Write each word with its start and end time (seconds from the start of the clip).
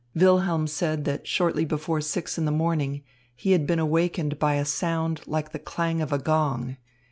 Wilhelm 0.15 0.65
said 0.65 1.05
that 1.05 1.27
shortly 1.27 1.63
before 1.63 2.01
six 2.01 2.35
in 2.39 2.45
the 2.45 2.51
morning, 2.51 3.03
he 3.35 3.51
had 3.51 3.67
been 3.67 3.77
awakened 3.77 4.39
by 4.39 4.55
a 4.55 4.65
sound 4.65 5.21
like 5.27 5.51
the 5.51 5.59
clang 5.59 6.01
of 6.01 6.11
a 6.11 6.17
gong. 6.17 6.77